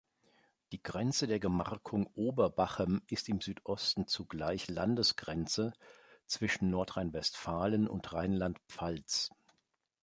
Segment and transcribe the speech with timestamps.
[0.71, 5.73] Die Grenze der Gemarkung Oberbachem ist im Südosten zugleich Landesgrenze
[6.25, 9.29] zwischen Nordrhein-Westfalen und Rheinland-Pfalz.